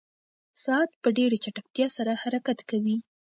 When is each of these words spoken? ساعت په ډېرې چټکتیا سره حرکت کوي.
ساعت 0.63 0.91
په 1.03 1.09
ډېرې 1.17 1.37
چټکتیا 1.43 1.87
سره 1.97 2.11
حرکت 2.21 2.59
کوي. 2.69 2.97